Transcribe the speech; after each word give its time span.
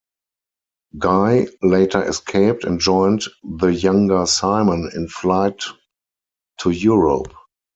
Guy 0.97 1.45
later 1.61 2.01
escaped 2.03 2.63
and 2.63 2.79
joined 2.79 3.21
the 3.43 3.67
younger 3.67 4.25
Simon 4.25 4.89
in 4.95 5.07
flight 5.07 5.61
to 6.61 6.71
Europe. 6.71 7.31